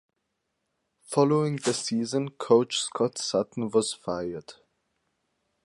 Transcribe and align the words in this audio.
Following 1.03 1.57
the 1.57 1.75
season 1.75 2.29
coach 2.31 2.79
Scott 2.79 3.19
Sutton 3.19 3.69
was 3.69 3.93
fired. 3.93 4.53